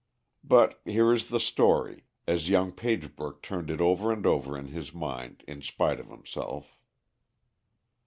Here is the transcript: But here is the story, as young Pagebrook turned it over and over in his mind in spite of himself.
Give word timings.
But 0.43 0.81
here 0.83 1.13
is 1.13 1.29
the 1.29 1.39
story, 1.39 2.05
as 2.25 2.49
young 2.49 2.71
Pagebrook 2.71 3.43
turned 3.43 3.69
it 3.69 3.79
over 3.79 4.11
and 4.11 4.25
over 4.25 4.57
in 4.57 4.69
his 4.69 4.95
mind 4.95 5.43
in 5.47 5.61
spite 5.61 5.99
of 5.99 6.07
himself. 6.09 6.75